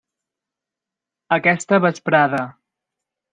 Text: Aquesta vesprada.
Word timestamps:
Aquesta 1.37 1.79
vesprada. 1.85 2.41